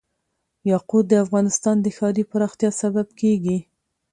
یاقوت 0.71 1.05
د 1.09 1.13
افغانستان 1.25 1.75
د 1.81 1.87
ښاري 1.97 2.23
پراختیا 2.31 2.69
سبب 2.81 3.07
کېږي. 3.19 3.57